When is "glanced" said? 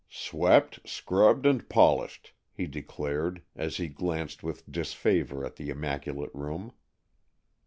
3.87-4.41